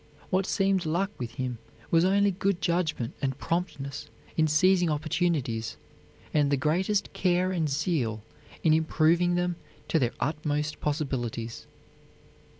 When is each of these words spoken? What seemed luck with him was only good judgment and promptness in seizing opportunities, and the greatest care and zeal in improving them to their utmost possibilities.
What 0.31 0.47
seemed 0.47 0.87
luck 0.87 1.11
with 1.19 1.33
him 1.35 1.59
was 1.91 2.03
only 2.05 2.31
good 2.31 2.59
judgment 2.59 3.13
and 3.21 3.37
promptness 3.37 4.09
in 4.35 4.47
seizing 4.47 4.89
opportunities, 4.89 5.77
and 6.33 6.49
the 6.49 6.57
greatest 6.57 7.13
care 7.13 7.51
and 7.51 7.69
zeal 7.69 8.23
in 8.63 8.73
improving 8.73 9.35
them 9.35 9.57
to 9.89 9.99
their 9.99 10.13
utmost 10.19 10.81
possibilities. 10.81 11.67